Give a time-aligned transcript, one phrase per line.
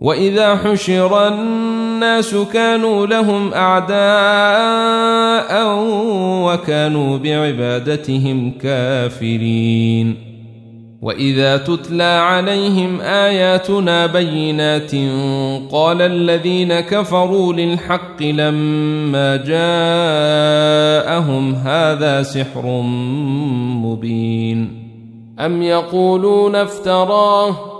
[0.00, 4.00] واذا حشر الناس كانوا لهم اعداء
[6.44, 10.30] وكانوا بعبادتهم كافرين
[11.02, 14.90] واذا تتلى عليهم اياتنا بينات
[15.72, 20.74] قال الذين كفروا للحق لما جاءهم
[21.54, 22.82] هذا سحر
[23.84, 24.80] مبين
[25.40, 27.79] ام يقولون افتراه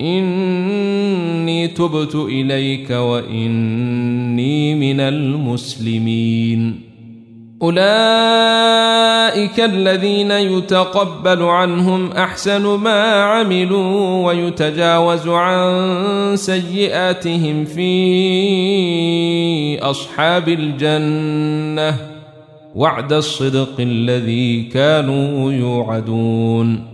[0.00, 6.80] إني تبت إليك وإني من المسلمين.
[7.62, 7.84] أولئك
[9.60, 17.88] الذين يتقبل عنهم أحسن ما عملوا ويتجاوز عن سيئاتهم في
[19.82, 21.96] أصحاب الجنة
[22.74, 26.93] وعد الصدق الذي كانوا يوعدون.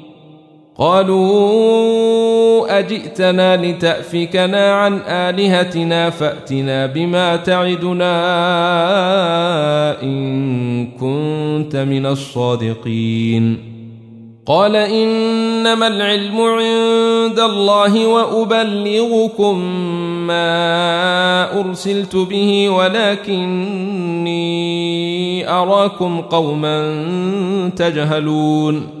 [0.77, 8.13] قالوا أجئتنا لتأفكنا عن آلهتنا فأتنا بما تعدنا
[10.03, 13.71] إن كنت من الصادقين.
[14.45, 19.59] قال إنما العلم عند الله وأبلغكم
[20.27, 24.39] ما أرسلت به ولكني
[25.49, 26.93] أراكم قوما
[27.75, 29.00] تجهلون.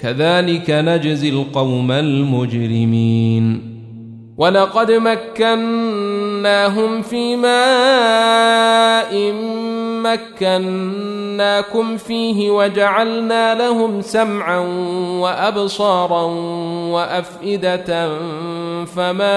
[0.00, 3.76] كذلك نجزي القوم المجرمين.
[4.38, 9.32] ولقد مكناهم في ماء
[10.02, 14.58] مكناكم فيه وجعلنا لهم سمعا
[15.20, 16.22] وأبصارا
[16.92, 18.18] وأفئدة
[18.84, 19.32] فما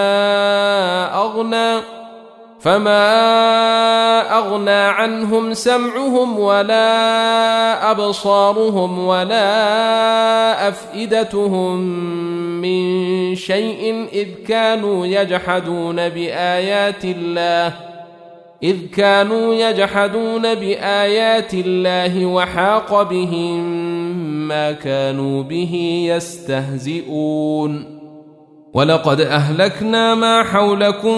[1.15, 1.81] أغنى
[2.59, 3.88] فما
[4.39, 11.80] أغنى عنهم سمعهم ولا أبصارهم ولا أفئدتهم
[12.62, 17.74] من شيء إذ كانوا يجحدون بآيات الله
[18.63, 23.59] إذ كانوا يجحدون بآيات الله وحاق بهم
[24.47, 28.00] ما كانوا به يستهزئون.
[28.74, 31.18] ولقد أهلكنا ما حولكم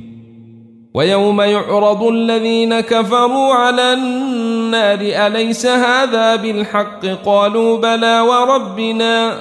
[0.93, 9.33] ويوم يعرض الذين كفروا على النار أليس هذا بالحق؟ قالوا بلى وربنا.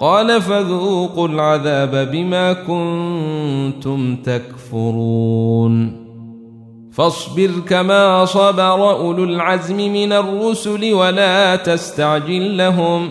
[0.00, 6.02] قال فذوقوا العذاب بما كنتم تكفرون.
[6.92, 13.10] فاصبر كما صبر أولو العزم من الرسل ولا تستعجل لهم.